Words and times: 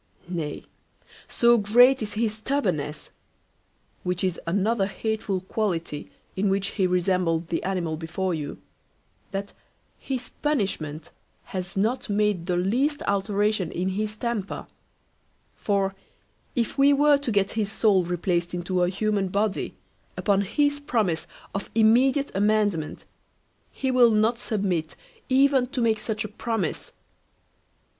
Nay, 0.27 0.63
so 1.29 1.59
great 1.59 2.01
is 2.01 2.15
his 2.15 2.33
stubbornness 2.33 3.11
(which 4.01 4.23
is 4.23 4.39
another 4.47 4.87
hateful 4.87 5.41
quality 5.41 6.09
in 6.35 6.49
which 6.49 6.69
he 6.69 6.87
resembled 6.87 7.49
the 7.49 7.61
animal 7.61 7.97
before 7.97 8.33
you) 8.33 8.57
that 9.29 9.53
his 9.99 10.31
punishment 10.41 11.11
has 11.43 11.77
not 11.77 12.09
made 12.09 12.47
the 12.47 12.57
least 12.57 13.03
alteration 13.03 13.71
in 13.71 13.89
his 13.89 14.17
temper; 14.17 14.65
for, 15.55 15.93
if 16.55 16.79
we 16.79 16.91
were 16.91 17.19
to 17.19 17.31
get 17.31 17.51
his 17.51 17.71
soul 17.71 18.03
replaced 18.03 18.55
into 18.55 18.81
a 18.81 18.89
human 18.89 19.27
body, 19.27 19.75
upon 20.17 20.41
his 20.41 20.79
promise 20.79 21.27
of 21.53 21.69
immediate 21.75 22.31
amendment, 22.33 23.05
he 23.71 23.91
will 23.91 24.09
not 24.09 24.39
submit 24.39 24.95
even 25.29 25.67
to 25.67 25.79
make 25.79 25.99
such 25.99 26.23
a 26.23 26.27
promise. 26.27 26.91